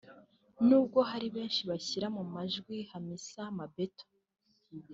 [0.67, 4.05] n’ubwo hari benshi bashyiraga mu majwi Hamisa Mabetto